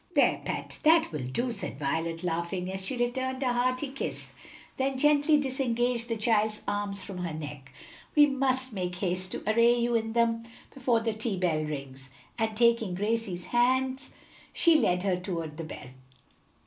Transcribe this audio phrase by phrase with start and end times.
[0.15, 4.33] "There, pet, that will do," said Violet, laughing, as she returned a hearty kiss,
[4.77, 7.71] then gently disengaged the child's arms from her neck;
[8.15, 10.41] "we must make haste to array you in them
[10.73, 12.09] before the tea bell rings,"
[12.39, 14.05] and taking Gracie's hand,
[14.53, 15.91] she led her toward the bed.